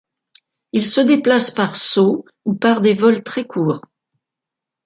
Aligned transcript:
Il 0.71 0.83
se 0.83 0.99
déplace 0.99 1.51
par 1.51 1.75
sauts 1.75 2.25
ou 2.45 2.55
par 2.55 2.81
des 2.81 2.95
vols 2.95 3.21
très 3.21 3.45
courts. 3.45 3.81